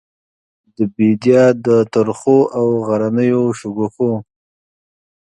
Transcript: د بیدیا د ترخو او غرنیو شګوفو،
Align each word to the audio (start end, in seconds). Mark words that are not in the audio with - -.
د 0.75 0.77
بیدیا 0.95 1.43
د 1.65 1.67
ترخو 1.93 2.39
او 2.57 2.65
غرنیو 2.87 3.43
شګوفو، 3.59 4.11